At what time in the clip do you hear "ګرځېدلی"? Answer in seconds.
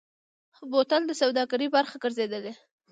2.03-2.53